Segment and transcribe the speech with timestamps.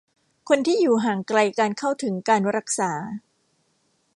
[0.49, 2.91] คนที่อยู่ห่างไกลการเข้าถึงการรักษา